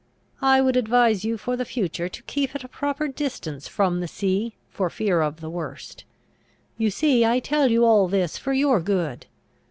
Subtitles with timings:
[0.41, 4.07] I would advise you, for the future, to keep at a proper distance from the
[4.07, 6.05] sea, for fear of the worst.
[6.75, 9.27] You see I tell you all this for your good.